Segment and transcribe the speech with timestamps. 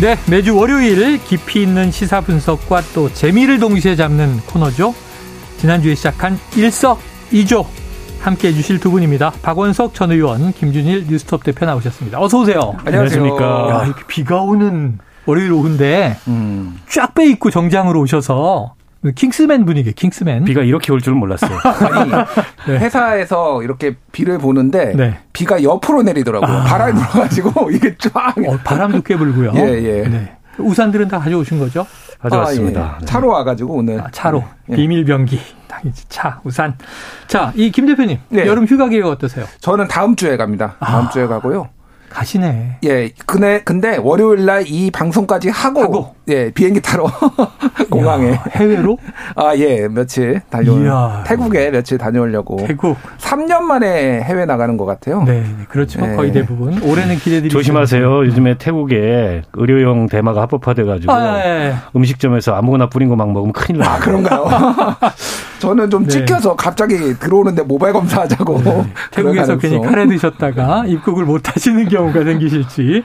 [0.00, 4.94] 네, 매주 월요일 깊이 있는 시사 분석과 또 재미를 동시에 잡는 코너죠.
[5.58, 7.66] 지난주에 시작한 일석이조
[8.18, 9.30] 함께 해주실 두 분입니다.
[9.42, 12.18] 박원석 전 의원, 김준일 뉴스톱 대표 나오셨습니다.
[12.18, 12.76] 어서 오세요.
[12.86, 13.68] 안녕하십니까.
[13.70, 16.80] 야, 이렇게 비가 오는 월요일 오후인데 음.
[16.88, 18.72] 쫙 빼 입고 정장으로 오셔서
[19.14, 20.44] 킹스맨 분위기, 킹스맨.
[20.44, 21.58] 비가 이렇게 올 줄은 몰랐어요.
[21.64, 22.10] 아니
[22.66, 22.78] 네.
[22.78, 25.18] 회사에서 이렇게 비를 보는데 네.
[25.32, 26.50] 비가 옆으로 내리더라고요.
[26.58, 26.64] 아.
[26.64, 28.34] 바람이 불어가지고 이게 쫙.
[28.46, 29.52] 어, 바람도 꽤 불고요.
[29.56, 30.08] 예, 예.
[30.08, 30.36] 네.
[30.58, 31.86] 우산들은 다 가져오신 거죠?
[32.18, 32.80] 가져왔습니다.
[32.80, 33.04] 아, 예.
[33.06, 34.76] 차로 와가지고 오늘 아, 차로 예.
[34.76, 36.76] 비밀 변기 당연히 차 우산
[37.28, 38.46] 자 이 김 대표님 네.
[38.46, 39.46] 여름 휴가 계획 어떠세요?
[39.60, 40.76] 저는 다음 주에 갑니다.
[40.80, 41.08] 다음 아.
[41.08, 41.70] 주에 가고요.
[42.10, 42.78] 가시네.
[42.84, 46.14] 예, 근데 근데 월요일 날 이 방송까지 하고, 하고.
[46.28, 47.06] 예 비행기 타러
[47.90, 48.98] 공항에 야, 해외로
[49.34, 51.22] 아 예 며칠 다녀.
[51.26, 52.96] 태국에 며칠 다녀오려고 태국.
[53.18, 55.22] 3년 만에 해외 나가는 것 같아요.
[55.24, 56.00] 네, 네, 그렇죠.
[56.00, 56.14] 네.
[56.14, 58.26] 거의 대부분 올해는 기대드리 조심하세요.
[58.26, 61.74] 요즘에 태국에 의료용 대마가 합법화돼 가지고 아, 예, 예.
[61.96, 63.90] 음식점에서 아무거나 뿌린 거 막 먹으면 큰일 나요.
[63.90, 64.46] 아 그런가요?
[65.60, 66.08] 저는 좀 네.
[66.08, 68.62] 찍혀서 갑자기 들어오는데 모바일 검사하자고
[69.10, 69.82] 태국에서 그럴 괜히 가능성.
[69.92, 73.04] 카레 드셨다가 입국을 못 하시는 경우 가 생기실지.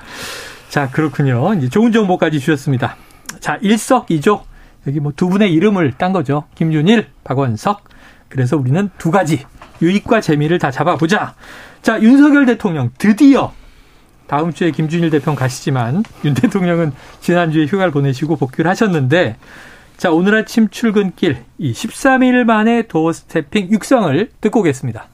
[0.70, 1.54] 자, 그렇군요.
[1.56, 2.98] 이제 좋은 정보까지 주셨습니다.
[3.40, 4.44] 자, 일석이조.
[4.88, 6.46] 여기 뭐 두 분의 이름을 딴 거죠.
[6.56, 7.84] 김준일, 박원석.
[8.30, 9.46] 그래서 우리는 두 가지
[9.82, 11.36] 유익과 재미를 다 잡아보자.
[11.82, 13.54] 자, 윤석열 대통령 드디어
[14.28, 19.38] 다음 주에 김준일 대표는 가시지만 윤 대통령은 지난주에 휴가를 보내시고 복귀를 하셨는데
[19.98, 25.08] 자, 오늘 아침 출근길 이 13일 만에 도어 스태핑 육성을 듣고 오겠습니다.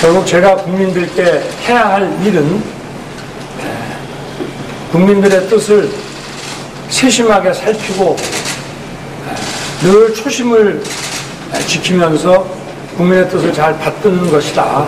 [0.00, 2.62] 결국 제가 국민들께 해야 할 일은
[4.92, 5.90] 국민들의 뜻을
[6.88, 8.16] 세심하게 살피고
[9.82, 10.82] 늘 초심을
[11.66, 12.46] 지키면서
[12.96, 14.86] 국민의 뜻을 잘 받드는 것이다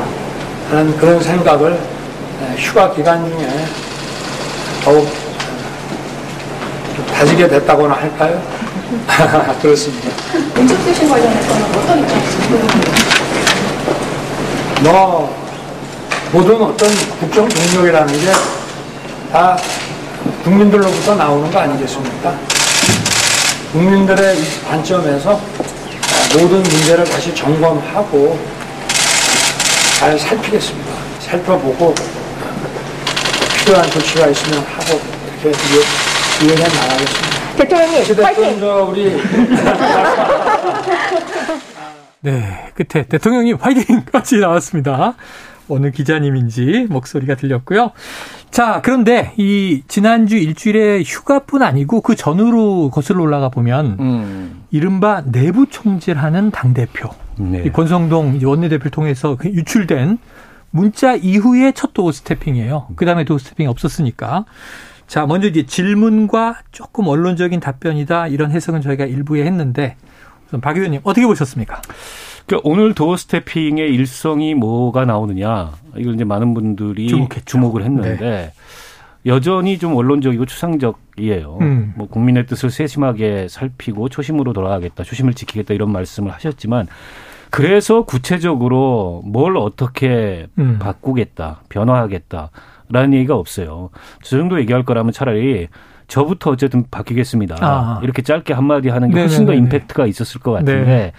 [0.70, 1.78] 하는 그런 생각을
[2.56, 3.48] 휴가 기간 중에
[4.84, 5.08] 더욱
[6.96, 8.42] 좀 다지게 됐다고나 할까요?
[9.60, 10.08] 그렇습니다.
[10.54, 13.29] 문책쇄신 관련해서는 어떤 입장이신가요?
[14.82, 15.34] 뭐
[16.32, 18.32] 모든 어떤 국정 동력이라는 게
[19.32, 19.56] 다
[20.42, 22.34] 국민들로부터 나오는 거 아니겠습니까?
[23.70, 25.40] 국민들의 이 관점에서
[26.32, 28.36] 모든 문제를 다시 점검하고
[30.00, 30.90] 잘 살피겠습니다.
[31.20, 31.94] 살펴보고
[33.64, 35.00] 필요한 조치가 있으면 하고
[35.42, 35.84] 이렇게 이해-
[36.42, 37.30] 이해해 나가겠습니다.
[37.56, 38.58] 대통령님, 파이팅!
[38.58, 39.22] 저 우리
[42.22, 45.14] 네, 끝에 대통령님 화이팅까지 나왔습니다.
[45.68, 47.92] 어느 기자님인지 목소리가 들렸고요.
[48.50, 54.62] 자, 그런데 이 지난주 일주일에 휴가뿐 아니고 그 전후로 거슬러 올라가 보면 음.
[54.70, 57.10] 이른바 내부 총질하는 당 대표.
[57.38, 57.62] 네.
[57.64, 60.18] 이 권성동 원내대표를 통해서 그 유출된
[60.72, 62.88] 문자 이후에 첫 도어 스태핑이에요.
[62.96, 64.44] 그 다음에 도어 스태핑이 없었으니까.
[65.06, 69.96] 자, 먼저 이제 질문과 조금 언론적인 답변이다 이런 해석은 저희가 일부에 했는데
[70.60, 71.80] 박 의원님 어떻게 보셨습니까?
[72.46, 77.44] 그러니까 오늘 도어 스태핑의 일성이 뭐가 나오느냐 이걸 이제 많은 분들이 주목했죠.
[77.44, 78.52] 주목을 했는데
[79.26, 81.58] 여전히 좀 원론적이고 추상적이에요.
[81.60, 81.92] 음.
[81.96, 86.88] 뭐 국민의 뜻을 세심하게 살피고 초심으로 돌아가겠다, 초심을 지키겠다 이런 말씀을 하셨지만
[87.50, 90.78] 그래서 구체적으로 뭘 어떻게 음.
[90.80, 92.50] 바꾸겠다, 변화하겠다
[92.88, 93.90] 라는 얘기가 없어요.
[94.22, 95.68] 저 정도 얘기할 거라면 차라리
[96.10, 97.56] 저부터 어쨌든 바뀌겠습니다.
[97.60, 98.00] 아.
[98.02, 99.54] 이렇게 짧게 한마디 하는 게 훨씬 더.
[99.54, 101.12] 임팩트가 있었을 것 같은데 네.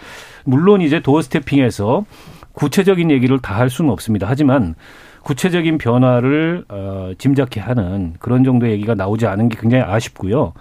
[0.43, 2.05] 물론 이제 도어 스태핑에서
[2.53, 4.27] 구체적인 얘기를 다 할 수는 없습니다.
[4.29, 4.75] 하지만
[5.23, 10.53] 구체적인 변화를 어, 짐작케 하는 그런 정도의 얘기가 나오지 않은 게 굉장히 아쉽고요.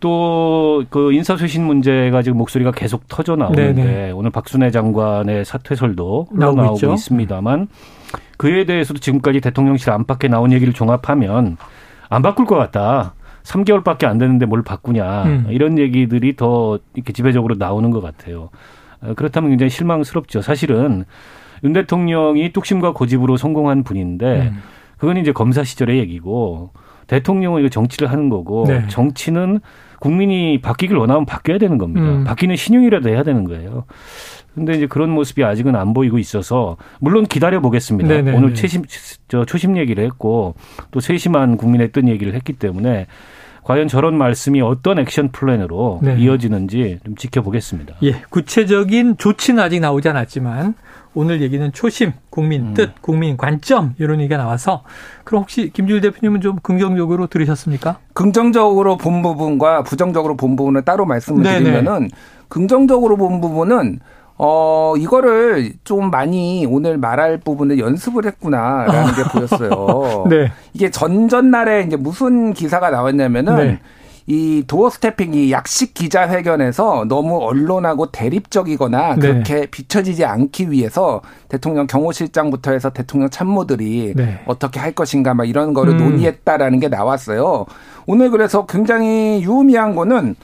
[0.00, 4.10] 또 그 인사쇄신 문제가 지금 목소리가 계속 터져 나오는데 네네.
[4.12, 6.92] 오늘 박순애 장관의 사퇴설도 나오고 있죠.
[6.92, 7.68] 있습니다만
[8.36, 11.56] 그에 대해서도 지금까지 대통령실 안팎에 나온 얘기를 종합하면
[12.10, 13.14] 안 바꿀 것 같다.
[13.46, 15.46] 3개월밖에 안 되는데 뭘 바꾸냐 음.
[15.50, 18.50] 이런 얘기들이 더 이렇게 지배적으로 나오는 것 같아요.
[19.00, 20.42] 어, 그렇다면 굉장히 실망스럽죠.
[20.42, 21.04] 사실은
[21.64, 24.62] 윤 대통령이 뚝심과 고집으로 성공한 분인데 음.
[24.98, 26.70] 그건 이제 검사 시절의 얘기고
[27.06, 28.86] 대통령은 이거 정치를 하는 거고 네.
[28.88, 29.60] 정치는
[30.00, 32.06] 국민이 바뀌길 원하면 바뀌어야 되는 겁니다.
[32.06, 32.24] 음.
[32.24, 33.84] 바뀌는 신용이라도 해야 되는 거예요.
[34.54, 38.08] 근데 이제 그런 모습이 아직은 안 보이고 있어서 물론 기다려 보겠습니다.
[38.08, 38.36] 네네네.
[38.36, 38.84] 오늘 최심
[39.28, 40.54] 저 초심 얘기를 했고
[40.90, 43.06] 또 세심한 국민의 뜻 얘기를 했기 때문에
[43.66, 46.16] 과연 저런 말씀이 어떤 액션 플랜으로 네.
[46.18, 47.96] 이어지는지 좀 지켜보겠습니다.
[48.04, 50.74] 예, 구체적인 조치는 아직 나오지 않았지만
[51.14, 54.84] 오늘 얘기는 초심, 국민 뜻, 국민 관점 이런 얘기가 나와서
[55.24, 57.98] 그럼 혹시 김주일 대표님은 좀 긍정적으로 들으셨습니까?
[58.14, 61.58] 긍정적으로 본 부분과 부정적으로 본 부분을 따로 말씀을 네네.
[61.58, 62.10] 드리면은
[62.46, 63.98] 긍정적으로 본 부분은
[64.38, 70.26] 어 이거를 좀 많이 오늘 말할 부분을 연습을 했구나라는 게 보였어요.
[70.28, 70.52] 네.
[70.74, 73.80] 이게 전전날에 이제 무슨 기사가 나왔냐면은 네.
[74.28, 79.20] 이 도어 스태핑이 약식 기자회견에서 너무 언론하고 대립적이거나 네.
[79.20, 84.40] 그렇게 비춰지지 않기 위해서 대통령 경호실장부터 해서 대통령 참모들이 네.
[84.46, 85.98] 어떻게 할 것인가 막 이런 거를 음.
[85.98, 87.66] 논의했다라는 게 나왔어요.
[88.06, 90.34] 오늘 그래서 굉장히 유의미한 거는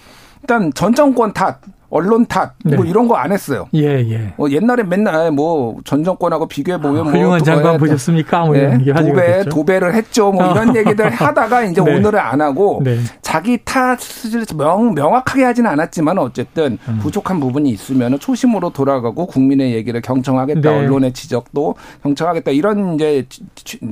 [0.42, 1.58] 일단 전 정권 탓,
[1.94, 2.90] 언론 탓, 뭐 네.
[2.90, 3.68] 이런 거 안 했어요.
[3.74, 4.32] 예, 예.
[4.38, 8.46] 어, 옛날에 맨날 뭐 전 정권하고 비교해 보면 뭐 훌륭한 도- 장관 예, 보셨습니까?
[8.46, 9.44] 뭐 이런 네, 도배.
[9.50, 10.32] 도배를 했죠.
[10.32, 11.94] 뭐 이런 얘기들 하다가 이제 네.
[11.94, 12.98] 오늘은 안 하고 네.
[13.20, 16.98] 자기 탓을 명, 명확하게 하지는 않았지만 어쨌든 음.
[17.02, 20.60] 부족한 부분이 있으면 초심으로 돌아가고 국민의 얘기를 경청하겠다.
[20.60, 20.68] 네.
[20.78, 22.50] 언론의 지적도 경청하겠다.
[22.52, 23.26] 이런 이제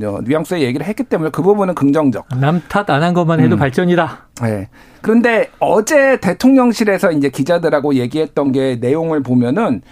[0.05, 2.27] 어, 뉘앙스의 얘기를 했기 때문에 그 부분은 긍정적.
[2.41, 3.59] 남 탓 안 한 것만 해도 음.
[3.59, 4.30] 발전이다.
[4.43, 4.69] 네.
[5.03, 9.83] 그런데 어제 대통령실에서 이제 기자들하고 얘기했던 게 내용을 보면은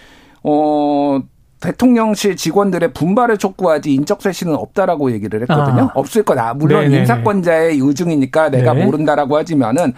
[0.43, 1.21] 어
[1.61, 5.85] 대통령실 직원들의 분발을 촉구하지 인적 쇄신은 없다라고 얘기를 했거든요.
[5.85, 5.93] 아.
[5.95, 6.55] 없을 거다.
[6.55, 7.01] 물론 네네네.
[7.01, 8.85] 인사권자의 의중이니까 내가 네.
[8.85, 9.93] 모른다라고 하지만은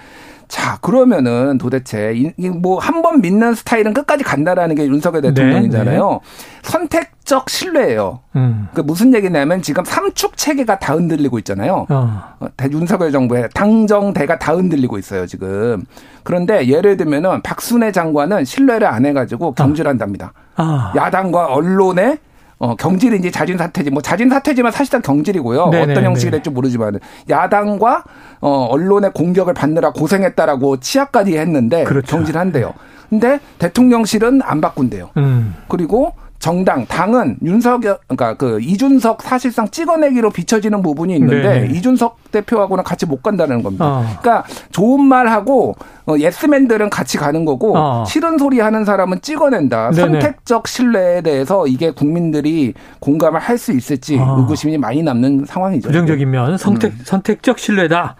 [0.50, 6.20] 자 그러면은 도대체 뭐 한 번 믿는 스타일은 끝까지 간다라는 게 윤석열 네, 대통령이잖아요.
[6.62, 8.20] 선택적 신뢰예요.
[8.36, 8.68] 음.
[8.74, 11.86] 그 무슨 얘기냐면 지금 삼축 체계가 다 흔들리고 있잖아요.
[11.88, 12.22] 어.
[12.40, 15.84] 어, 대- 윤석열 정부의 당정대가 다 흔들리고 있어요, 지금.
[16.24, 20.32] 그런데 예를 들면은 박순애 장관은 신뢰를 안 해가지고 경질한답니다.
[20.56, 20.92] 아.
[20.96, 22.18] 야당과 언론의
[22.60, 25.70] 어, 경질인지 자진 사퇴지, 뭐 자진 사퇴지만 사실상 경질이고요.
[25.70, 25.92] 네네네.
[25.92, 28.04] 어떤 형식이 될지 모르지만 야당과
[28.42, 32.16] 어, 언론의 공격을 받느라 고생했다라고 치하까지 했는데 그렇죠.
[32.16, 32.74] 경질한대요.
[33.08, 35.10] 근데 대통령실은 안 바꾼대요.
[35.16, 35.56] 음.
[35.68, 41.76] 그리고 정당 당은 윤석열 그러니까 그 이준석 사실상 찍어내기로 비춰지는 부분이 있는데 네.
[41.76, 43.84] 이준석 대표하고는 같이 못 간다는 겁니다.
[43.86, 44.00] 어.
[44.20, 45.76] 그러니까 좋은 말 하고
[46.06, 48.04] 어, 예스맨들은 같이 가는 거고 어.
[48.06, 49.90] 싫은 소리 하는 사람은 찍어낸다.
[49.90, 50.20] 네네.
[50.20, 54.36] 선택적 신뢰에 대해서 이게 국민들이 공감을 할 수 있을지 어.
[54.38, 55.88] 의구심이 많이 남는 상황이죠.
[55.90, 56.98] 부정적인 면 선택 음.
[57.04, 58.16] 선택적 신뢰다.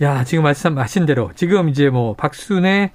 [0.00, 2.92] 야 지금 말씀하신 대로 지금 이제 뭐 박순애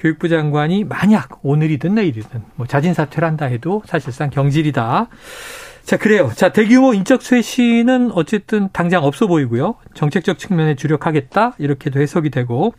[0.00, 5.08] 교육부 장관이 만약 오늘이든 내일이든 뭐 자진 사퇴를 한다 해도 사실상 경질이다.
[5.84, 6.30] 자 그래요.
[6.34, 9.76] 자 대규모 인적 쇄신은 어쨌든 당장 없어 보이고요.
[9.94, 12.74] 정책적 측면에 주력하겠다 이렇게도 해석이 되고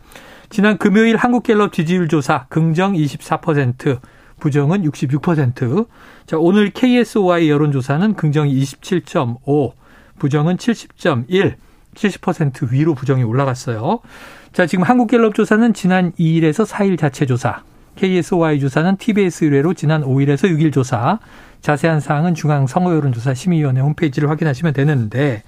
[0.50, 4.00] 지난 금요일 한국갤럽 지지율 조사 긍정 24%.
[4.42, 5.86] 부정은 66%.
[6.26, 9.72] 자, 오늘 KSOI 여론조사는 긍정이 27.5,
[10.18, 11.54] 부정은 70.1,
[11.94, 14.00] 70% 위로 부정이 올라갔어요.
[14.52, 17.62] 자, 지금 한국갤럽 조사는 지난 2일에서 4일 자체 조사,
[17.96, 21.18] KSOI 조사는 TBS 의뢰로 지난 5일에서 6일 조사,
[21.62, 25.42] 자세한 사항은 중앙 선거여론조사 심의위원회 홈페이지를 확인하시면 되는데,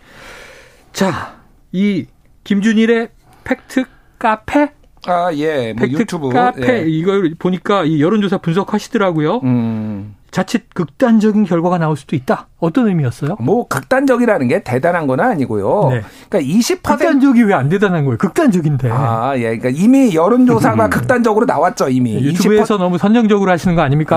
[0.93, 1.37] 자,
[1.73, 2.07] 이
[2.45, 3.09] 김준일의
[3.45, 3.85] 팩트
[4.19, 4.71] 카페?
[5.07, 5.75] 아, 예.
[5.75, 6.31] 뭐 팩트 유튜브.
[6.31, 6.85] 카페 예.
[6.87, 9.41] 이걸 보니까 이 여론조사 분석하시더라고요.
[9.45, 10.15] 음.
[10.35, 12.49] 자칫 극단적인 결과가 나올 수도 있다.
[12.59, 13.37] 어떤 의미였어요?
[13.39, 15.91] 뭐 극단적이라는 게 대단한 건 아니고요.
[15.93, 16.03] 네.
[16.29, 18.19] 그러니까 20% 극단적이 왜 안 대단한 거예요?
[18.19, 18.91] 극단적인데.
[18.91, 19.57] 아, 예.
[19.57, 22.15] 그러니까 이미 여론 조사가 극단적으로 나왔죠, 이미.
[22.15, 24.17] 네, 유튜브에서 너무 선정적으로 하시는 거 아닙니까?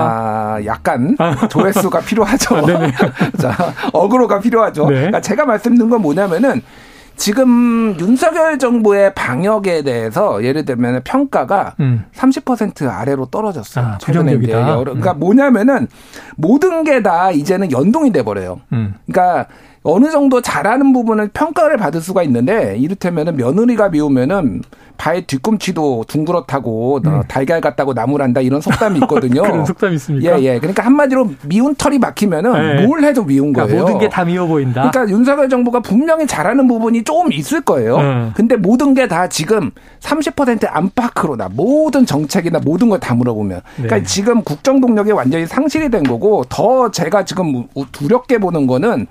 [0.56, 1.16] 아, 약간
[1.50, 2.66] 조회수가 필요하죠.
[2.66, 2.92] 네네.
[3.40, 3.54] 자,
[3.92, 4.86] 어그로가 필요하죠.
[4.88, 4.94] 네.
[4.96, 6.62] 그러니까 제가 말씀드린 건 뭐냐면은
[7.18, 12.04] 지금 윤석열 정부의 방역에 대해서 예를 들면 평가가 음.
[12.14, 13.84] 30% 아래로 떨어졌어요.
[13.84, 14.52] 아, 부정적이다.
[14.70, 15.88] 여러- 그러니까 뭐냐면은
[16.36, 18.60] 모든 게 다 이제는 연동이 돼 버려요.
[18.72, 18.94] 음.
[19.06, 19.46] 그러니까
[19.84, 24.62] 어느 정도 잘하는 부분을 평가를 받을 수가 있는데 이를테면은 며느리가 미우면은
[24.96, 29.42] 발 뒤꿈치도 둥그렇다고 어, 달걀 같다고 나무란다 이런 속담이 있거든요.
[29.42, 29.50] 음.
[29.50, 30.40] 그런 속담이 있습니까?
[30.40, 30.58] 예, 예.
[30.58, 32.86] 그러니까 한마디로 미운 털이 막히면은 네.
[32.86, 33.82] 뭘 해도 미운 그러니까 거예요.
[33.84, 34.90] 모든 게 다 미워 보인다.
[34.90, 37.96] 그러니까 윤석열 정부가 분명히 잘하는 부분이 조금 있을 거예요.
[37.98, 38.32] 음.
[38.34, 39.70] 근데 모든 게 다 지금
[40.00, 43.60] 30% 안팎으로나 모든 정책이나 모든 걸 다 물어보면.
[43.76, 44.02] 그러니까 네.
[44.02, 49.06] 지금 국정 동력이 완전히 상실이 된 거고 더 제가 지금 두렵게 보는 거는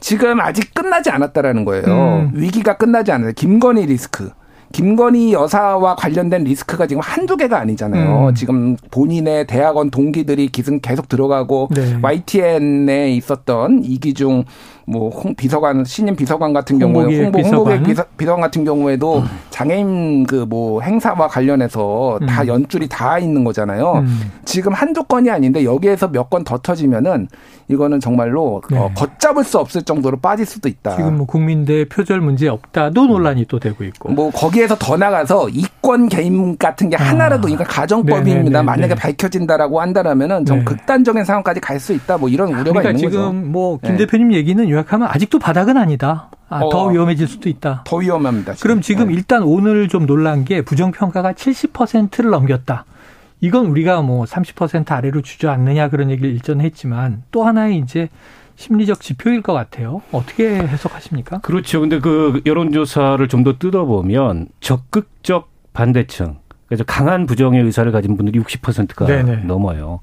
[0.00, 1.84] 지금 아직 끝나지 않았다라는 거예요.
[1.86, 2.30] 음.
[2.34, 3.32] 위기가 끝나지 않아요.
[3.34, 4.30] 김건희 리스크.
[4.70, 8.28] 김건희 여사와 관련된 리스크가 지금 한두 개가 아니잖아요.
[8.28, 8.34] 음.
[8.34, 11.96] 지금 본인의 대학원 동기들이 기승 계속 들어가고 네.
[12.02, 14.44] YTN에 있었던 이기중
[14.86, 17.56] 뭐 홍 비서관 신임 비서관 같은 경우에 홍보 비서관.
[17.58, 22.48] 홍보기획 비서, 비서관 같은 경우에도 장애인 그 뭐 행사와 관련해서 다 음.
[22.48, 24.02] 연줄이 다 있는 거잖아요.
[24.04, 24.30] 음.
[24.44, 27.28] 지금 한두 건이 아닌데 여기에서 몇 건 더 터지면은
[27.68, 28.78] 이거는 정말로 네.
[28.78, 30.96] 어, 걷잡을 수 없을 정도로 빠질 수도 있다.
[30.96, 34.10] 지금 뭐 국민대 표절 문제 없다도 논란이 또 되고 있고.
[34.10, 37.02] 뭐 거기에서 더 나가서 이권 개임 같은 게 아.
[37.02, 38.32] 하나라도 이건 가정법입니다.
[38.34, 38.62] 네네네네.
[38.62, 40.64] 만약에 밝혀진다라고 한다라면은 좀 네.
[40.64, 42.18] 극단적인 상황까지 갈 수 있다.
[42.18, 43.32] 뭐 이런 우려가 그러니까 있는 지금 거죠.
[43.32, 43.96] 뭐김 네.
[43.98, 46.28] 대표님 얘기는 요약하면 아직도 바닥은 아니다.
[46.48, 46.88] 아, 더 어.
[46.90, 47.82] 위험해질 수도 있다.
[47.84, 48.54] 더 위험합니다.
[48.60, 49.14] 그럼 지금 네.
[49.14, 52.84] 일단 오늘 좀 놀란 게 부정평가가 70%를 넘겼다.
[53.40, 58.08] 이건 우리가 뭐 30% 아래로 주저앉느냐 그런 얘기를 일전에 했지만 또 하나의 이제
[58.56, 60.02] 심리적 지표일 것 같아요.
[60.10, 61.38] 어떻게 해석하십니까?
[61.38, 61.80] 그렇죠.
[61.80, 69.06] 근데 그 여론조사를 좀 더 뜯어보면 적극적 반대층, 그래서 강한 부정의 의사를 가진 분들이 60%가
[69.06, 69.44] 네네.
[69.44, 70.00] 넘어요.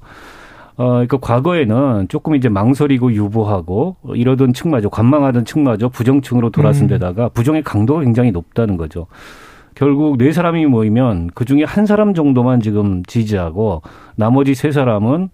[0.78, 6.88] 어, 그러니까 과거에는 조금 이제 망설이고 유보하고 이러던 층마저 관망하던 층마저 부정층으로 돌아선 음.
[6.88, 9.06] 데다가 부정의 강도가 굉장히 높다는 거죠.
[9.76, 13.82] 결국 네 사람이 모이면 그 중에 한 사람 정도만 지금 지지하고
[14.16, 15.28] 나머지 세 사람은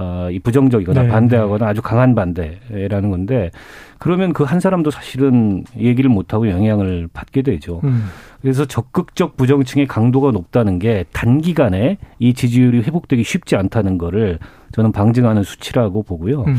[0.00, 1.08] 어, 이 부정적이거나 네.
[1.08, 3.50] 반대하거나 아주 강한 반대라는 건데
[3.98, 7.80] 그러면 그 한 사람도 사실은 얘기를 못하고 영향을 받게 되죠.
[7.84, 8.06] 음.
[8.40, 14.38] 그래서 적극적 부정층의 강도가 높다는 게 단기간에 이 지지율이 회복되기 쉽지 않다는 거를
[14.72, 16.44] 저는 방증하는 수치라고 보고요.
[16.44, 16.56] 음.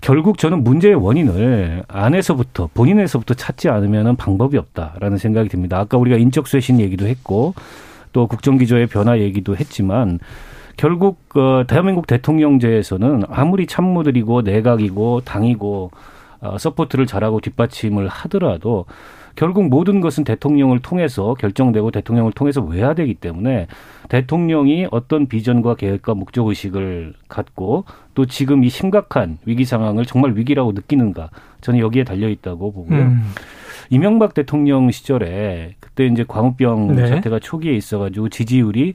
[0.00, 5.78] 결국 저는 문제의 원인을 안에서부터 본인에서부터 찾지 않으면 방법이 없다라는 생각이 듭니다.
[5.78, 7.54] 아까 우리가 인적 쇄신 얘기도 했고
[8.12, 10.20] 또 국정기조의 변화 얘기도 했지만
[10.76, 15.90] 결국 어, 대한민국 대통령제에서는 아무리 참모들이고 내각이고 당이고
[16.40, 18.86] 어, support를 잘하고 뒷받침을 하더라도
[19.36, 23.66] 결국 모든 것은 대통령을 통해서 결정되고 대통령을 통해서 외화되기 때문에
[24.08, 30.72] 대통령이 어떤 비전과 계획과 목적 의식을 갖고 또 지금 이 심각한 위기 상황을 정말 위기라고
[30.72, 31.30] 느끼는가
[31.62, 32.98] 저는 여기에 달려 있다고 보고요.
[32.98, 33.22] 음.
[33.90, 37.06] 이명박 대통령 시절에 그때 이제 광우병 네.
[37.08, 38.94] 사태가 초기에 있어가지고 지지율이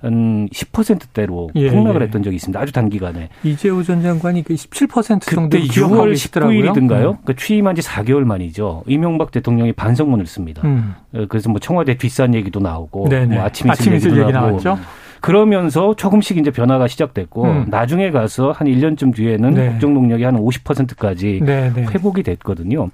[0.00, 2.04] 한 10%대로 예, 폭락을 예.
[2.04, 2.60] 했던 적이 있습니다.
[2.60, 3.28] 아주 단기간에.
[3.44, 6.60] 이재호 전 장관이 그17% 정도 그때 기억하고 6월 계시더라고요.
[6.60, 7.10] 19일이든가요?
[7.10, 7.16] 음.
[7.22, 8.84] 그러니까 취임한 지 4개월 만이죠.
[8.86, 10.62] 이명박 대통령이 반성문을 씁니다.
[10.64, 10.94] 음.
[11.14, 13.36] 어, 그래서 뭐 청와대 뒷산 얘기도 나오고 네네.
[13.36, 14.78] 뭐 아침 이슬 얘기도 얘기 나오고 나왔죠.
[15.20, 17.64] 그러면서 조금씩 이제 변화가 시작됐고 음.
[17.68, 19.70] 나중에 가서 한 1년쯤 뒤에는 네.
[19.70, 21.82] 국정 능력이 한 50%까지 네, 네.
[21.82, 22.90] 회복이 됐거든요.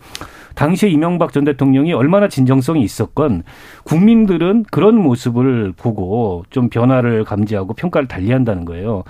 [0.54, 3.42] 당시에 이명박 전 대통령이 얼마나 진정성이 있었건
[3.84, 9.04] 국민들은 그런 모습을 보고 좀 변화를 감지하고 평가를 달리한다는 거예요.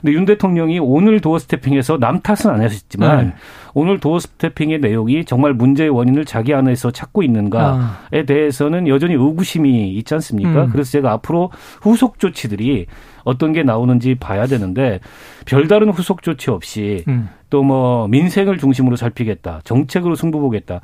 [0.00, 3.34] 근데 윤 대통령이 오늘 도어 스태핑에서 남 탓은 안 하셨지만 네.
[3.74, 8.24] 오늘 도어 스태핑의 내용이 정말 문제의 원인을 자기 안에서 찾고 있는가에 아.
[8.26, 10.64] 대해서는 여전히 의구심이 있지 않습니까?
[10.64, 10.70] 음.
[10.70, 11.50] 그래서 제가 앞으로
[11.80, 12.86] 후속 조치들이
[13.24, 15.00] 어떤 게 나오는지 봐야 되는데
[15.44, 17.28] 별다른 후속 조치 없이 음.
[17.50, 19.60] 또뭐 민생을 중심으로 살피겠다.
[19.64, 20.80] 정책으로 승부 보겠다.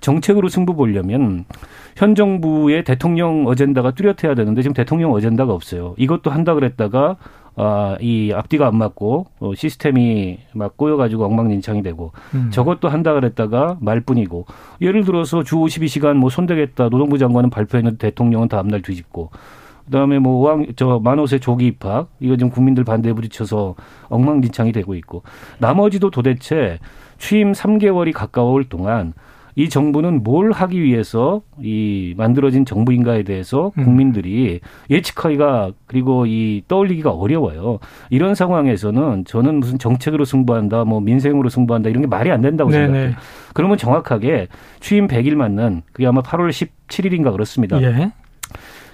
[0.00, 1.44] 정책으로 승부 보려면
[1.96, 5.94] 현 정부의 대통령 어젠다가 뚜렷해야 되는데 지금 대통령 어젠다가 없어요.
[5.98, 7.16] 이것도 한다 그랬다가
[7.54, 12.50] 아, 이 앞뒤가 안 맞고 어, 시스템이 막 꼬여가지고 엉망진창이 되고 음.
[12.50, 14.46] 저것도 한다 그랬다가 말뿐이고
[14.80, 19.30] 예를 들어서 주 52시간 뭐 손대겠다 노동부 장관은 발표했는데 대통령은 다음날 뒤집고
[19.84, 23.74] 그다음에 뭐 왕 저 만호세 조기 입학 이거 지금 국민들 반대에 부딪혀서
[24.08, 25.22] 엉망진창이 되고 있고
[25.58, 26.78] 나머지도 도대체
[27.18, 29.12] 취임 3개월이 가까울 동안
[29.54, 33.84] 이 정부는 뭘 하기 위해서 이 만들어진 정부인가에 대해서 음.
[33.84, 37.78] 국민들이 예측하기가 그리고 이 떠올리기가 어려워요.
[38.10, 42.86] 이런 상황에서는 저는 무슨 정책으로 승부한다, 뭐 민생으로 승부한다 이런 게 말이 안 된다고 네네.
[42.86, 43.14] 생각해요.
[43.54, 44.48] 그러면 정확하게
[44.80, 47.80] 취임 100일 맞는 그게 아마 8월 17일인가 그렇습니다.
[47.82, 48.12] 예.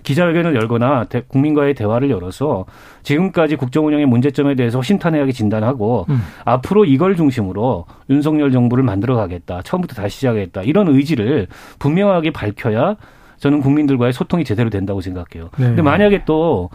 [0.09, 2.65] 기자회견을 열거나 대- 국민과의 대화를 열어서
[3.03, 6.21] 지금까지 국정 운영의 문제점에 대해서 허심탄회하게 진단하고 음.
[6.47, 9.61] 앞으로 이걸 중심으로 윤석열 정부를 만들어 가겠다.
[9.63, 10.63] 처음부터 다시 시작하겠다.
[10.63, 11.47] 이런 의지를
[11.79, 12.97] 분명하게 밝혀야
[13.37, 15.51] 저는 국민들과의 소통이 제대로 된다고 생각해요.
[15.59, 15.67] 네.
[15.67, 16.71] 근데 만약에 또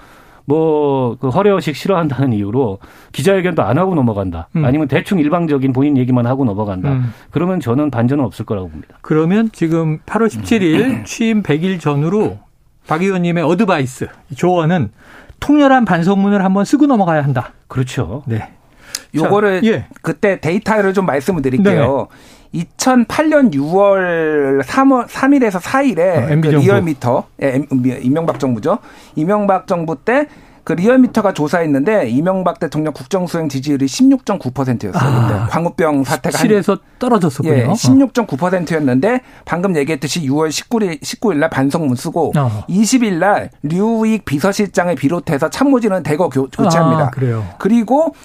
[0.46, 2.80] 뭐, 그 허례허식 싫어한다는 이유로
[3.13, 4.50] 기자회견도 안 하고 넘어간다.
[4.58, 4.63] 음.
[4.66, 6.92] 아니면 대충 일방적인 본인 얘기만 하고 넘어간다.
[6.92, 7.13] 음.
[7.32, 8.98] 그러면 저는 반전은 없을 거라고 봅니다.
[9.02, 12.40] 그러면 지금 8월 17일 취임 100일 전후로
[12.88, 14.92] 박 의원님의 advice 조언은
[15.40, 17.52] 통렬한 반성문을 한번 쓰고 넘어가야 한다.
[17.68, 18.24] 그렇죠.
[18.28, 18.50] 네.
[19.16, 19.86] 요거를 자, 예.
[20.02, 22.08] 그때 데이터를 좀 말씀을 드릴게요.
[22.54, 26.48] 2008년 6월 3월 3일에서 4일에 어, 그.
[26.48, 28.78] 리얼미터, 예, 임- 이명박 정부죠.
[29.16, 30.28] 이명박 정부 때
[30.63, 34.93] 그 리얼미터가 조사했는데 이명박 대통령 국정수행 지지율이 16.9%였어요.
[35.12, 37.53] 아, 그때 광우병 사태가 한- 실에서 떨어졌었군요.
[37.53, 42.63] 예, 16.9%였는데 방금 얘기했듯이 6월 19일 19일 날 반성문 쓰고 어.
[42.70, 47.03] 20일 날 류우익 비서실장을 비롯해서 참모진은 대거 교, 교체합니다.
[47.03, 47.46] 아, 그래요.
[47.60, 48.15] 그리고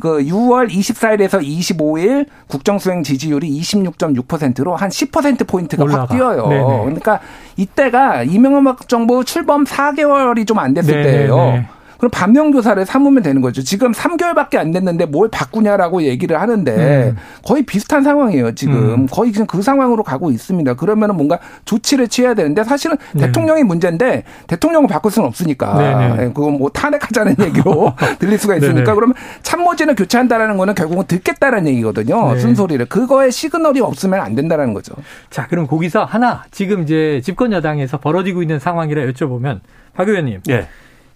[0.00, 6.00] 그 6월 24일에서 25일 국정수행 지지율이 26.6%로 한 10% 포인트가 올라가.
[6.02, 6.48] 확 뛰어요.
[6.48, 6.64] 네네.
[6.84, 7.20] 그러니까
[7.56, 11.16] 이때가 이명박 정부 출범 4개월이 좀 안 됐을 네네네.
[11.18, 11.64] 때예요.
[11.98, 13.62] 그럼 반면교사를 삼으면 되는 거죠.
[13.62, 17.16] 지금 3개월밖에 안 됐는데 뭘 바꾸냐라고 얘기를 하는데 음.
[17.42, 18.54] 거의 비슷한 상황이에요.
[18.54, 19.06] 지금 음.
[19.10, 20.74] 거의 지금 그 상황으로 가고 있습니다.
[20.74, 23.26] 그러면은 뭔가 조치를 취해야 되는데 사실은 네.
[23.26, 26.22] 대통령이 문제인데 대통령을 바꿀 수는 없으니까 네네.
[26.22, 28.94] 예, 그건 뭐 탄핵하자는 얘기로 들릴 수가 있으니까 네네.
[28.94, 32.34] 그러면 참모진을 교체한다라는 거는 결국은 듣겠다는 얘기거든요.
[32.34, 32.40] 네.
[32.40, 34.94] 쓴소리를 그거에 시그널이 없으면 안 된다는 거죠.
[35.30, 39.60] 자, 그럼 거기서 하나 지금 이제 집권 여당에서 벌어지고 있는 상황이라 여쭤보면
[39.94, 40.68] 박 의원님 예.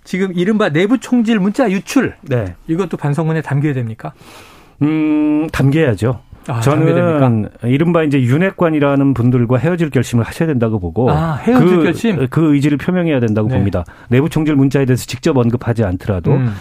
[0.09, 2.55] 지금 이른바 내부 총질 문자 유출 네.
[2.67, 4.15] 이것도 반성문에 담겨야 됩니까?
[4.81, 6.21] 음, 담겨야죠.
[6.47, 7.19] 아, 담겨야 됩니까?
[7.21, 12.27] 저는 이른바 이제 윤핵관이라는 분들과 헤어질 결심을 하셔야 된다고 보고 아, 헤어질 그, 결심?
[12.31, 13.57] 그 의지를 표명해야 된다고 네.
[13.57, 13.85] 봅니다.
[14.09, 16.55] 내부 총질 문자에 대해서 직접 언급하지 않더라도 음.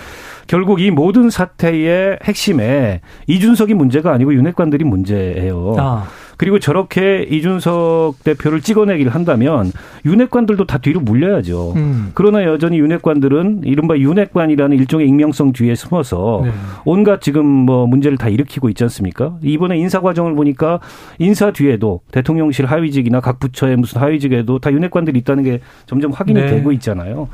[0.48, 5.76] 결국 이 모든 사태의 핵심에 이준석이 문제가 아니고 윤핵관들이 문제예요.
[5.78, 9.72] 아, 그리고 저렇게 이준석 대표를 찍어내기를 한다면
[10.06, 11.74] 윤핵관들도 다 뒤로 물려야죠.
[11.76, 12.12] 음.
[12.14, 16.52] 그러나 여전히 윤핵관들은 이른바 윤핵관이라는 일종의 익명성 뒤에 숨어서 네.
[16.86, 19.36] 온갖 지금 뭐 문제를 다 일으키고 있지 않습니까?
[19.42, 20.80] 이번에 인사 과정을 보니까
[21.18, 26.48] 인사 뒤에도 대통령실 하위직이나 각 부처의 무슨 하위직에도 다 윤핵관들이 있다는 게 점점 확인이 네.
[26.48, 27.30] 되고 있잖아요.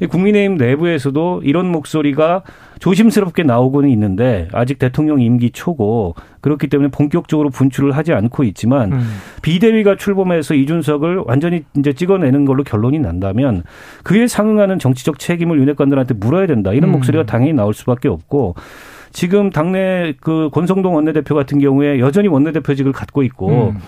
[0.00, 2.42] 이 국민의힘 내부에서도 이런 목소리가
[2.78, 9.00] 조심스럽게 나오고는 있는데 아직 대통령 임기 초고 그렇기 때문에 본격적으로 분출을 하지 않고 있지만 음.
[9.42, 13.62] 비대위가 출범해서 이준석을 완전히 이제 찍어내는 걸로 결론이 난다면
[14.04, 16.72] 그에 상응하는 정치적 책임을 윤핵관들한테 물어야 된다.
[16.72, 16.92] 이런 음.
[16.92, 18.54] 목소리가 당연히 나올 수밖에 없고
[19.12, 23.78] 지금 당내 그 권성동 원내대표 같은 경우에 여전히 원내대표직을 갖고 있고 음.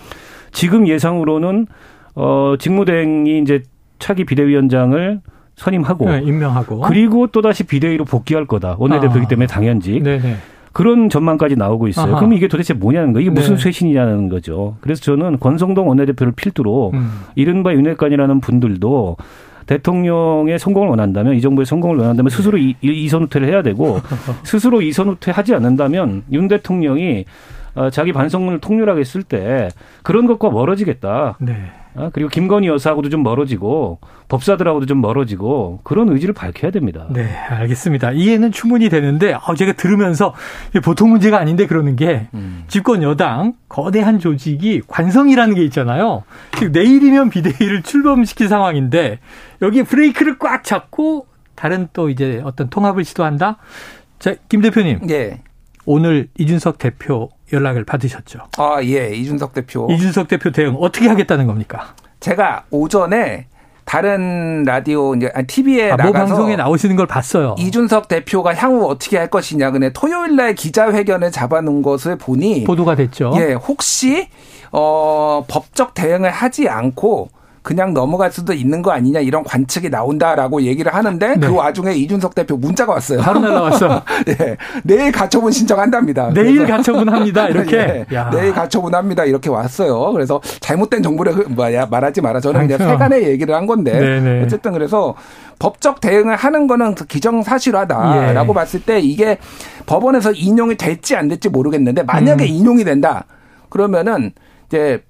[0.51, 1.67] 지금 예상으로는
[2.15, 3.61] 어 직무대행이 이제
[3.99, 5.21] 차기 비대위원장을
[5.59, 8.77] 선임하고 네, 임명하고 그리고 또 다시 비대위로 복귀할 거다.
[8.79, 9.27] 원내대표이기 아.
[9.27, 10.01] 때문에 당연직.
[10.01, 10.35] 네네.
[10.71, 12.11] 그런 전망까지 나오고 있어요.
[12.13, 12.19] 아하.
[12.19, 13.19] 그럼 이게 도대체 뭐냐는 거.
[13.19, 13.61] 이게 무슨 네.
[13.63, 14.77] 쇄신이냐는 거죠.
[14.79, 17.11] 그래서 저는 권성동 원내대표를 필두로 음.
[17.35, 19.17] 이른바 윤핵관이라는 분들도
[19.65, 23.99] 대통령의 성공을 원한다면 이 정부의 성공을 원한다면 스스로 이, 이- 이선 후퇴를 해야 되고
[24.43, 27.25] 스스로 이선 후퇴하지 않는다면 윤 대통령이
[27.75, 29.69] 어, 자기 반성문을 통렬하게 쓸 때
[30.03, 31.37] 그런 것과 멀어지겠다.
[31.39, 31.55] 네.
[31.95, 37.07] 아, 그리고 김건희 여사하고도 좀 멀어지고 법사들하고도 좀 멀어지고 그런 의지를 밝혀야 됩니다.
[37.09, 38.11] 네, 알겠습니다.
[38.11, 40.33] 이해는 충분히 되는데, 어, 제가 들으면서
[40.83, 42.63] 보통 문제가 아닌데 그러는 게, 음.
[42.67, 46.23] 집권 여당, 거대한 조직이 관성이라는 게 있잖아요.
[46.57, 49.19] 지금 내일이면 비대위를 출범시킬 상황인데,
[49.61, 51.25] 여기에 브레이크를 꽉 잡고,
[51.55, 53.57] 다른 또 이제 어떤 통합을 시도한다?
[54.19, 55.41] 자, 김 대표님, 예.
[55.85, 58.39] 오늘 이준석 대표 연락을 받으셨죠.
[58.57, 59.13] 아, 예.
[59.15, 59.87] 이준석 대표.
[59.91, 61.95] 이준석 대표 대응 어떻게 하겠다는 겁니까?
[62.19, 63.47] 제가 오전에
[63.85, 67.55] 다른 라디오 이제 TV에 아, 모 나가서 방송에 나오시는 걸 봤어요.
[67.57, 69.71] 이준석 대표가 향후 어떻게 할 것이냐.
[69.71, 73.31] 근데 토요일 날 기자회견을 잡아 놓은 것을 보니 보도가 됐죠.
[73.37, 74.27] 예, 혹시
[74.71, 77.29] 어 법적 대응을 하지 않고
[77.61, 81.47] 그냥 넘어갈 수도 있는 거 아니냐 이런 관측이 나온다라고 얘기를 하는데 네.
[81.47, 83.19] 그 와중에 이준석 대표 문자가 왔어요.
[83.19, 84.01] 바로 날라왔어.
[84.29, 86.33] 예, 내일 가처분 신청한답니다.
[86.33, 87.49] 내일 가처분합니다.
[87.49, 88.05] 이렇게.
[88.11, 88.29] 예, 야.
[88.29, 89.25] 내일 가처분합니다.
[89.25, 90.11] 이렇게 왔어요.
[90.13, 91.45] 그래서 잘못된 정보를
[91.89, 92.39] 말하지 마라.
[92.39, 92.77] 저는 그냥.
[92.77, 94.43] 세간의 얘기를 한 건데 네네.
[94.43, 95.15] 어쨌든 그래서
[95.59, 98.53] 법적 대응을 하는 거는 기정사실화다라고 예.
[98.53, 99.37] 봤을 때 이게
[99.85, 102.47] 법원에서 인용이 될지 안 될지 모르겠는데 만약에 음.
[102.47, 103.25] 인용이 된다
[103.69, 104.31] 그러면은
[104.67, 105.03] 이제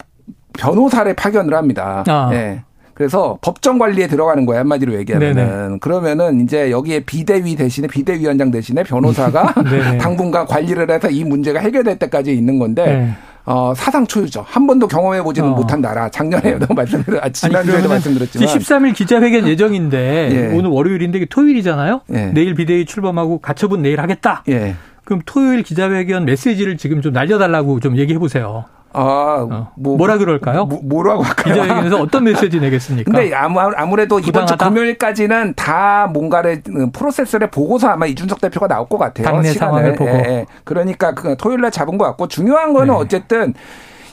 [0.53, 2.03] 변호사를 파견을 합니다.
[2.07, 2.29] 아.
[2.33, 2.61] 예.
[2.93, 5.77] 그래서 법정 관리에 들어가는 거예요 한마디로 얘기하면은 네네.
[5.79, 9.53] 그러면은 이제 여기에 비대위 대신에 비대위원장 대신에 변호사가.
[10.01, 13.13] 당분간 관리를 해서 이 문제가 해결될 때까지 있는 건데 네.
[13.45, 14.43] 어, 사상 초유죠.
[14.45, 15.55] 한 번도 경험해 보지는 어.
[15.55, 16.09] 못한 나라.
[16.09, 18.47] 작년에도 말씀드렸, 아, 지난주에도 말씀드렸지만.
[18.47, 20.55] 이제 13일 기자회견 예정인데 예.
[20.55, 22.01] 오늘 월요일인데 이게 토요일이잖아요.
[22.13, 22.25] 예.
[22.33, 24.43] 내일 비대위 출범하고 가처분 내일 하겠다.
[24.49, 24.75] 예.
[25.03, 28.65] 그럼 토요일 기자회견 메시지를 지금 좀 날려달라고 좀 얘기해 보세요.
[28.91, 29.71] 아, 어.
[29.75, 30.65] 뭐라 그럴까요?
[30.65, 31.53] 뭐, 뭐라고 할까요?
[31.53, 33.11] 기자회견에서 어떤 메시지 내겠습니까?
[33.11, 34.69] 근데 아무, 아무래도 이번 주 부당하다?
[34.69, 39.25] 금요일까지는 다 뭔가를 음, 프로세스를 보고서 아마 이준석 대표가 나올 것 같아요.
[39.25, 40.09] 당내 상황을 보고.
[40.09, 40.45] 예, 예.
[40.63, 42.99] 그러니까 그 토요일 날 잡은 것 같고 중요한 거는 네.
[42.99, 43.53] 어쨌든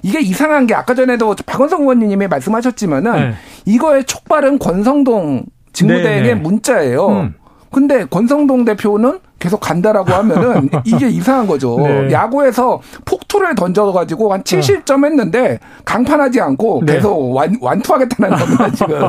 [0.02, 3.34] 이게 이상한 게 아까 전에도 박원성 의원님이 말씀하셨지만은 네.
[3.64, 6.34] 이거의 촉발은 권성동 직무대행의 네, 네.
[6.34, 7.08] 문자예요.
[7.08, 7.34] 음.
[7.72, 11.76] 근데 권성동 대표는 계속 간다라고 하면은 이게 이상한 거죠.
[11.78, 12.10] 네.
[12.10, 16.94] 야구에서 폭 폭투를 던져가지고 한 70점 했는데 강판하지 않고 네.
[16.94, 19.02] 계속 완, 완투하겠다는 겁니다, 지금.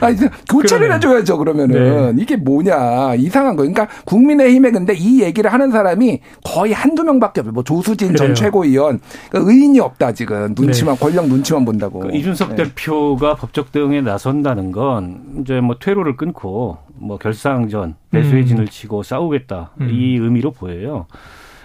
[0.00, 0.16] 아니,
[0.48, 0.92] 교체를 그러네요.
[0.94, 2.18] 해줘야죠, 그러면은.
[2.18, 3.14] 이게 뭐냐.
[3.16, 3.62] 이상한 거.
[3.62, 7.52] 그러니까 국민의힘에 근데 이 얘기를 하는 사람이 거의 한두 명 밖에 없어요.
[7.52, 8.16] 뭐 조수진 그래요.
[8.18, 9.00] 전 최고위원.
[9.30, 10.54] 그러니까 의인이 없다, 지금.
[10.56, 12.00] 눈치만, 권력 눈치만 본다고.
[12.00, 12.64] 그 이준석 네.
[12.64, 19.72] 대표가 법적 대응에 나선다는 건 이제 뭐 퇴로를 끊고 뭐 결사항전 배수의 진을 치고 싸우겠다
[19.80, 19.90] 음.
[19.90, 21.06] 이 의미로 보여요.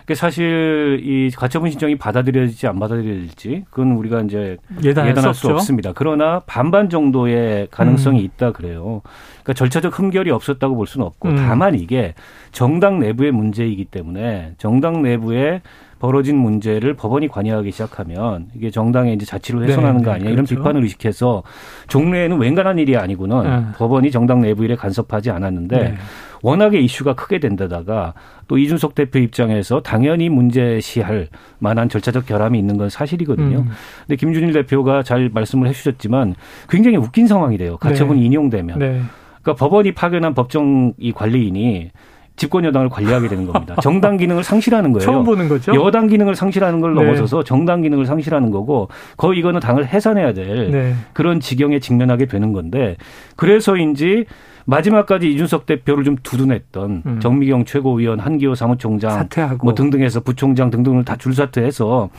[0.06, 5.54] 그러니까 사실 이 가처분 신청이 받아들여질지 안 받아들여질지 그건 우리가 이제 예단할, 예단할 수 수.
[5.54, 5.93] 없습니다.
[5.96, 8.26] 그러나 반반 정도의 가능성이 음.
[8.26, 9.02] 있다 그래요.
[9.43, 11.36] 그러니까 절차적 흠결이 없었다고 볼 수는 없고 음.
[11.38, 12.15] 다만 이게
[12.52, 15.62] 정당 내부의 문제이기 때문에 정당 내부에
[16.04, 20.44] 벌어진 문제를 법원이 관여하기 시작하면 이게 정당의 이제 자치를 훼손하는 네, 거 네, 아니냐 이런
[20.44, 20.62] 그렇죠.
[20.62, 21.44] 비판을 의식해서
[21.88, 23.66] 종래에는 웬간한 일이 아니고는 네.
[23.78, 25.96] 법원이 정당 내부 일에 간섭하지 않았는데 네.
[26.42, 28.16] 워낙에 이슈가 크게 된데다가
[28.50, 33.60] 또 이준석 대표 입장에서 당연히 문제시할 만한 절차적 결함이 있는 건 사실이거든요.
[33.60, 33.70] 음.
[34.06, 36.36] 근데 김준일 대표가 잘 말씀을 해주셨지만
[36.68, 37.78] 굉장히 웃긴 상황이 돼요.
[37.78, 38.26] 가처분이 네.
[38.26, 38.78] 인용되면.
[38.78, 39.02] 네.
[39.42, 41.92] 그러니까 법원이 파견한 법정 이 관리인이
[42.36, 43.76] 집권 여당을 관리하게 되는 겁니다.
[43.82, 45.06] 정당 기능을 상실하는 거예요.
[45.06, 45.74] 처음 보는 거죠.
[45.76, 47.04] 여당 기능을 상실하는 걸 네.
[47.04, 50.96] 넘어서서 정당 기능을 상실하는 거고 거의 이거는 당을 해산해야 될 네.
[51.13, 52.98] 그런 지경에 직면하게 되는 건데
[53.36, 54.26] 그래서인지
[54.65, 57.19] 마지막까지 이준석 대표를 좀 두둔했던 음.
[57.19, 59.65] 정미경 최고위원, 한기호 사무총장 사퇴하고.
[59.65, 62.10] 뭐 등등해서 부총장 등등을 다 줄사퇴해서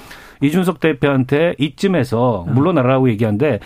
[0.43, 2.55] 이준석 대표한테 이쯤에서 음.
[2.55, 3.61] 물러나라고 얘기하는데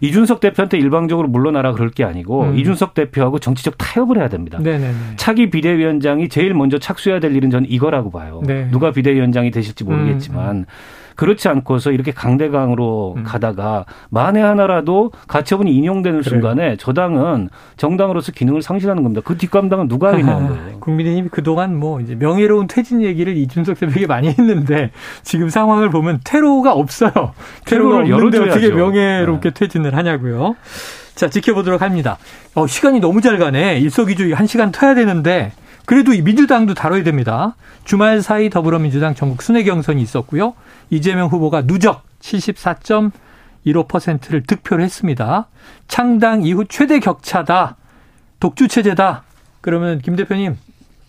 [0.00, 2.58] 이준석 대표한테 일방적으로 물러나라 그럴 게 아니고 음.
[2.58, 4.58] 이준석 대표하고 정치적 타협을 해야 됩니다.
[4.60, 4.92] 네네네.
[5.16, 8.42] 차기 비대위원장이 제일 먼저 착수해야 될 일은 저는 이거라고 봐요.
[8.46, 8.68] 네.
[8.70, 10.66] 누가 비대위원장이 되실지 모르겠지만
[11.14, 13.22] 그렇지 않고서 이렇게 강대강으로 음.
[13.24, 16.28] 가다가 만에 하나라도 가처분이 인용되는 그래요.
[16.28, 19.22] 순간에 저당은 정당으로서 기능을 상실하는 겁니다.
[19.24, 20.80] 그 뒷감당은 누가 하겠냐는 거예요.
[20.80, 24.90] 국민의힘이 그동안 뭐 이제 명예로운 퇴진 얘기를 이준석 대표에게 많이 했는데
[25.22, 27.12] 지금 상황을 보면 테러가 없어요.
[27.66, 28.50] 테러가 열어줘야죠.
[28.50, 29.54] 어떻게 명예롭게 네.
[29.54, 30.56] 퇴진을 하냐고요.
[31.14, 32.18] 자, 지켜보도록 합니다.
[32.54, 33.78] 어, 시간이 너무 잘 가네.
[33.78, 35.52] 일석이조 한 시간 터야 되는데
[35.86, 37.54] 그래도 이 민주당도 다뤄야 됩니다.
[37.84, 40.54] 주말 사이 더불어민주당 전국 순회 경선이 있었고요.
[40.90, 45.48] 이재명 후보가 누적 74.15%를 득표를 했습니다.
[45.88, 47.76] 창당 이후 최대 격차다.
[48.40, 49.22] 독주 체제다.
[49.60, 50.56] 그러면 김 대표님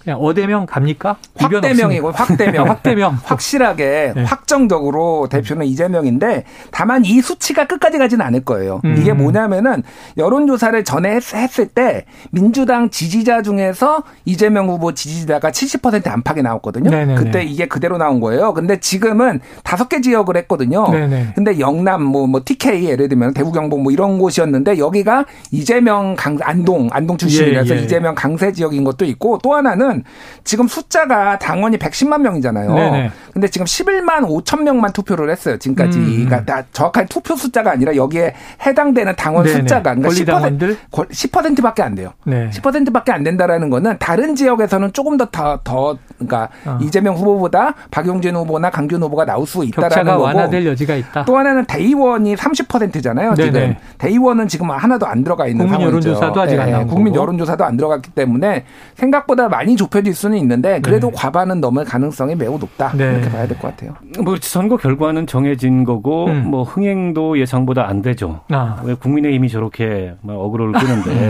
[0.05, 1.17] 그냥 어대명 갑니까?
[1.35, 2.69] 확대명이고 확대명.
[2.69, 3.17] 확대명.
[3.25, 4.23] 확실하게 네.
[4.23, 8.81] 확정적으로 대표는 이재명인데 다만 이 수치가 끝까지 가지는 않을 거예요.
[8.85, 8.95] 음.
[8.99, 9.81] 이게 뭐냐면은
[10.17, 16.91] 여론조사를 전에 했- 했을 때 민주당 지지자 중에서 이재명 후보 지지자가 70% 안팎이 나왔거든요.
[16.91, 17.15] 네네네.
[17.15, 18.53] 그때 이게 그대로 나온 거예요.
[18.53, 20.87] 근데 지금은 다섯 개 지역을 했거든요.
[20.91, 21.33] 네네.
[21.35, 26.37] 근데 영남 뭐, 뭐 TK 예를 들면 대구 경북 뭐 이런 곳이었는데 여기가 이재명 강
[26.43, 27.83] 안동 안동 출신이라서 예, 예.
[27.83, 29.94] 이재명 강세 지역인 것도 있고 또 하나는
[30.43, 32.73] 지금 숫자가 당원이 110만 명이잖아요.
[32.73, 33.11] 네네.
[33.33, 35.57] 근데 지금 11만 5천 명만 투표를 했어요.
[35.57, 35.97] 지금까지.
[35.97, 36.25] 음.
[36.25, 39.59] 그러니까 다 정확한 투표 숫자가 아니라 여기에 해당되는 당원 네네.
[39.59, 40.77] 숫자가 그러니까 권리 10%, 당원들?
[40.91, 42.13] 10%밖에 안 돼요.
[42.25, 42.49] 네.
[42.51, 46.79] 10%밖에 안 된다라는 거는 다른 지역에서는 조금 더더 더 그러니까 어.
[46.81, 51.25] 이재명 후보보다 박용진 후보나 강균 후보가 나올 수 있다라는 거고 완화될 여지가 있다.
[51.25, 53.35] 또 하나는 대의원이 30%잖아요.
[53.35, 53.77] 지금 네네.
[53.97, 56.09] 대의원은 지금 하나도 안 들어가 있는 국민 상황이죠.
[56.09, 57.23] 여론조사도 아직 안 나온 국민 거고.
[57.23, 61.13] 여론조사도 안 들어갔기 때문에 생각보다 많이 좁혀질 수는 있는데 그래도 네.
[61.15, 62.91] 과반은 넘을 가능성이 매우 높다.
[62.95, 63.13] 네.
[63.13, 63.93] 이렇게 봐야 될 것 같아요.
[64.23, 66.47] 뭐 선거 결과는 정해진 거고 음.
[66.49, 68.41] 뭐 흥행도 예상보다 안 되죠.
[68.49, 68.81] 아.
[68.83, 71.27] 왜 국민의힘이 저렇게 막 어그로를 끄는데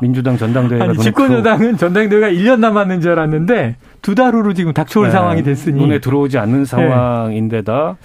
[0.00, 5.06] 민주당 전당대회가 아니, 집권 여당은 전당대회가 1년 남았는 줄 알았는데 두 달 후로 지금 닥쳐올
[5.06, 5.80] 네, 상황이 됐으니.
[5.80, 7.96] 눈에 들어오지 않는 상황인데다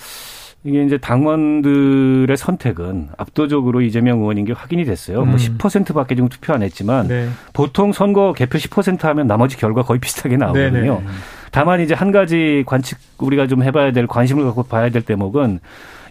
[0.68, 5.22] 이게 이제 당원들의 선택은 압도적으로 이재명 의원인 게 확인이 됐어요.
[5.22, 5.30] 음.
[5.30, 7.30] 뭐 10%밖에 지금 투표 안 했지만 네.
[7.54, 10.96] 보통 선거 개표 10% 하면 나머지 결과 거의 비슷하게 나오거든요.
[10.96, 11.08] 네네.
[11.52, 15.62] 다만 이제 한 가지 관측 우리가 좀 해봐야 될 관심을 갖고 봐야 될 대목은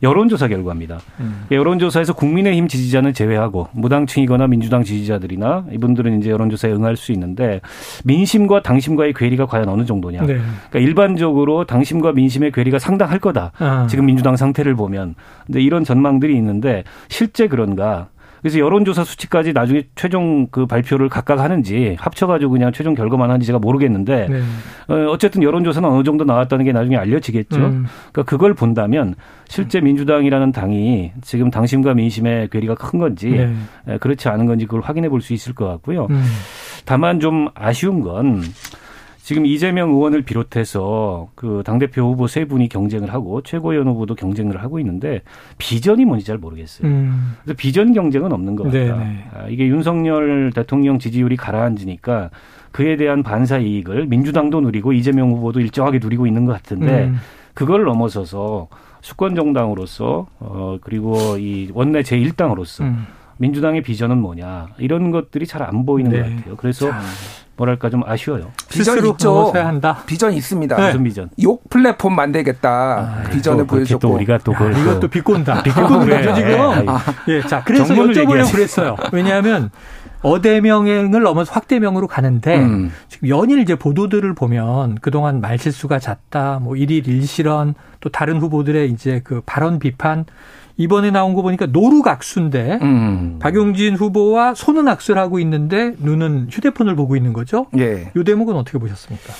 [0.02, 0.98] 여론조사 결과입니다.
[1.20, 1.44] 음.
[1.50, 7.60] 여론조사에서 국민의힘 지지자는 제외하고 무당층이거나 민주당 지지자들이나 이분들은 이제 여론조사에 응할 수 있는데
[8.04, 10.20] 민심과 당심과의 괴리가 과연 어느 정도냐.
[10.20, 10.38] 네.
[10.70, 13.52] 그러니까 일반적으로 당심과 민심의 괴리가 상당할 거다.
[13.58, 13.86] 아.
[13.88, 15.14] 지금 민주당 상태를 보면.
[15.46, 18.08] 근데 이런 전망들이 있는데 실제 그런가?
[18.42, 23.58] 그래서 여론조사 수치까지 나중에 최종 그 발표를 각각 하는지 합쳐가지고 그냥 최종 결과만 하는지 제가
[23.58, 24.42] 모르겠는데 네.
[24.88, 27.56] 어, 어쨌든 여론조사는 어느 정도 나왔다는 게 나중에 알려지겠죠.
[27.56, 27.86] 음.
[28.12, 29.14] 그러니까 그걸 본다면
[29.48, 33.54] 실제 민주당이라는 당이 지금 당심과 민심의 괴리가 큰 건지 네.
[33.94, 36.06] 에, 그렇지 않은 건지 그걸 확인해 볼 수 있을 것 같고요.
[36.10, 36.22] 음.
[36.84, 38.42] 다만 좀 아쉬운 건
[39.26, 44.78] 지금 이재명 의원을 비롯해서 그 당대표 후보 세 분이 경쟁을 하고 최고위원 후보도 경쟁을 하고
[44.78, 45.22] 있는데
[45.58, 46.86] 비전이 뭔지 잘 모르겠어요.
[46.86, 47.34] 음.
[47.42, 49.02] 그래서 비전 경쟁은 없는 것 같다.
[49.34, 52.30] 아, 이게 윤석열 대통령 지지율이 가라앉으니까
[52.70, 57.16] 그에 대한 반사 이익을 민주당도 누리고 이재명 후보도 일정하게 누리고 있는 것 같은데 음.
[57.52, 58.68] 그걸 넘어서서
[59.00, 63.06] 수권 정당으로서 어 그리고 이 원내 제1당으로서 음.
[63.38, 66.20] 민주당의 비전은 뭐냐 이런 것들이 잘 안 보이는 네.
[66.22, 66.56] 것 같아요.
[66.56, 66.90] 그래서
[67.56, 68.50] 뭐랄까 좀 아쉬워요.
[68.68, 69.32] 비전 있죠.
[69.32, 70.02] 넘어서야 한다.
[70.06, 70.76] 비전 있습니다.
[70.76, 70.86] 네.
[70.88, 71.30] 무슨 비전?
[71.42, 75.62] 욕 플랫폼 만들겠다 비전을 또 그렇게 또 보여줬고 우리가 또 그걸 야, 이것도 또 비꼰다.
[75.62, 75.88] 비꼰대.
[75.88, 76.22] 비꼰다.
[76.22, 76.50] 죠 지금.
[76.50, 77.36] 예, 예.
[77.36, 78.52] 예, 자, 그래서 정문을 여쭤보려고.
[78.52, 78.96] 그랬어요.
[79.12, 79.70] 왜냐하면
[80.22, 82.90] 어대명행을 넘어서 확대명으로 가는데 음.
[83.08, 89.20] 지금 연일 이제 보도들을 보면 그동안 말실수가 잦다, 뭐 일일 일실현, 또 다른 후보들의 이제
[89.24, 90.24] 그 발언 비판
[90.76, 93.38] 이번에 나온 거 보니까 노루각수인데 음.
[93.40, 97.66] 박용진 후보와 손은 악수를 하고 있는데 눈은 휴대폰을 보고 있는 거죠.
[97.78, 98.10] 예.
[98.14, 99.32] 이 대목은 어떻게 보셨습니까?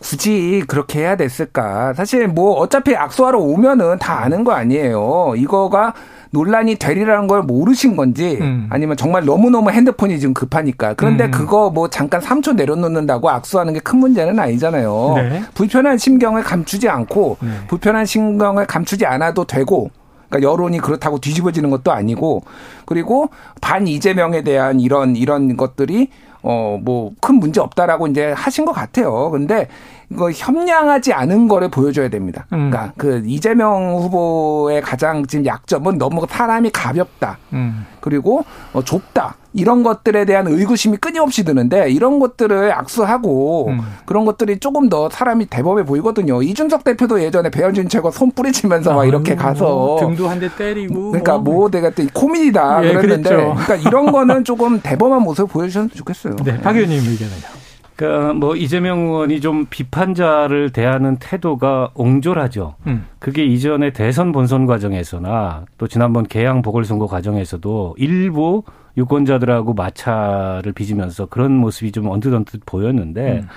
[0.00, 1.94] 굳이 그렇게 해야 됐을까?
[1.94, 5.34] 사실 뭐 어차피 악수하러 오면은 다 아는 거 아니에요.
[5.36, 5.94] 이거가
[6.30, 8.66] 논란이 되리라는 걸 모르신 건지 음.
[8.70, 10.94] 아니면 정말 너무너무 핸드폰이 지금 급하니까.
[10.94, 11.30] 그런데 음.
[11.30, 15.12] 그거 뭐 잠깐 3초 내려놓는다고 악수하는 게 큰 문제는 아니잖아요.
[15.16, 15.42] 네.
[15.54, 17.48] 불편한 심경을 감추지 않고 네.
[17.68, 19.90] 불편한 심경을 감추지 않아도 되고
[20.32, 22.42] 그러니까 여론이 그렇다고 뒤집어지는 것도 아니고
[22.86, 23.28] 그리고
[23.60, 26.08] 반 이재명에 대한 이런 이런 것들이
[26.42, 29.30] 어 뭐 큰 문제 없다라고 이제 하신 것 같아요.
[29.30, 29.68] 근데
[30.12, 32.46] 이거 협량하지 않은 거를 보여줘야 됩니다.
[32.52, 32.70] 음.
[32.70, 37.38] 그러니까 그 이재명 후보의 가장 지금 약점은 너무 사람이 가볍다.
[37.54, 37.86] 음.
[38.00, 43.80] 그리고 어, 좁다 이런 것들에 대한 의구심이 끊임없이 드는데 이런 것들을 악수하고 음.
[44.06, 46.42] 그런 것들이 조금 더 사람이 대범해 보이거든요.
[46.42, 50.48] 이준석 대표도 예전에 배현진 최고 손 뿌리치면서 막 이렇게 아유, 가서 뭐 등도 한 대
[50.56, 53.54] 때리고 그러니까 뭐 내가 또 코미디다 예, 그랬는데 그랬죠.
[53.64, 56.36] 그러니까 이런 거는 조금 대범한 모습을 보여주셨으면 좋겠어요.
[56.44, 57.61] 네, 박 의원님 의견은요.
[58.02, 62.74] 그러니까 뭐 이재명 의원이 좀 비판자를 대하는 태도가 옹졸하죠.
[62.88, 63.06] 음.
[63.20, 68.64] 그게 이전에 대선 본선 과정에서나 또 지난번 개항 보궐선거 과정에서도 일부
[68.96, 73.48] 유권자들하고 마찰을 빚으면서 그런 모습이 좀 언뜻언뜻 보였는데 음.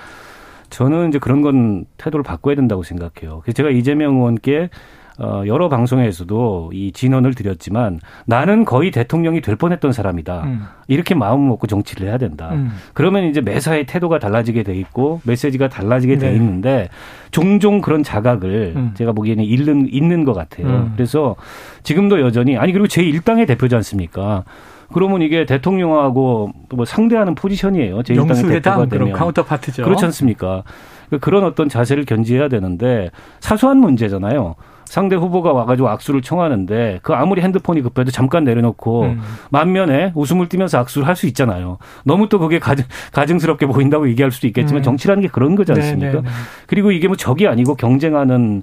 [0.70, 3.40] 저는 이제 그런 건 태도를 바꿔야 된다고 생각해요.
[3.42, 4.70] 그래서 제가 이재명 의원께
[5.18, 10.42] 어, 여러 방송에서도 이 진언을 드렸지만 나는 거의 대통령이 될 뻔했던 사람이다.
[10.44, 10.62] 음.
[10.88, 12.50] 이렇게 마음 먹고 정치를 해야 된다.
[12.52, 12.72] 음.
[12.92, 16.36] 그러면 이제 매사에 태도가 달라지게 돼 있고 메시지가 달라지게 돼 네.
[16.36, 16.88] 있는데
[17.30, 18.90] 종종 그런 자각을 음.
[18.94, 20.66] 제가 보기에는 잃는 있는 것 같아요.
[20.66, 20.92] 음.
[20.94, 21.36] 그래서
[21.82, 24.44] 지금도 여전히 아니 그리고 제 일당의 대표지 않습니까?
[24.92, 28.02] 그러면 이게 대통령하고 뭐 상대하는 포지션이에요.
[28.02, 29.82] 제 일당의 대표가 되면 counterpart죠.
[29.82, 30.62] 그렇지 않습니까?
[31.08, 34.54] 그러니까 그런 어떤 자세를 견지해야 되는데 사소한 문제잖아요.
[34.86, 39.20] 상대 후보가 와가지고 악수를 청하는데 그 아무리 핸드폰이 급해도 잠깐 내려놓고 음.
[39.50, 41.78] 만면에 웃음을 띠면서 악수를 할 수 있잖아요.
[42.04, 44.84] 너무 또 그게 가증, 가증스럽게 보인다고 얘기할 수도 있겠지만 음.
[44.84, 46.12] 정치라는 게 그런 거지 네, 않습니까?
[46.12, 46.28] 네, 네.
[46.66, 48.62] 그리고 이게 뭐 적이 아니고 경쟁하는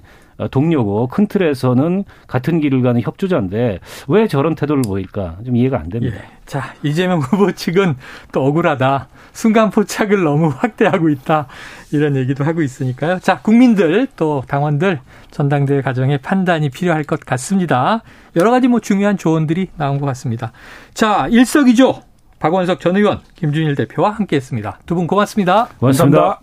[0.50, 6.16] 동료고 큰 틀에서는 같은 길을 가는 협조자인데 왜 저런 태도를 보일까 좀 이해가 안 됩니다.
[6.18, 6.22] 예.
[6.46, 7.96] 자, 이재명 후보 측은
[8.32, 9.08] 또 억울하다.
[9.32, 11.46] 순간 포착을 너무 확대하고 있다.
[11.92, 13.18] 이런 얘기도 하고 있으니까요.
[13.20, 18.02] 자, 국민들 또 당원들 전당대회 과정에 판단이 필요할 것 같습니다.
[18.36, 20.52] 여러 가지 뭐 중요한 조언들이 나온 것 같습니다.
[20.92, 22.02] 자, 일석이조
[22.40, 24.78] 박원석 전 의원, 김준일 대표와 함께 했습니다.
[24.86, 25.68] 두 분 고맙습니다.
[25.78, 26.18] 고맙습니다.
[26.18, 26.40] 감사합니다.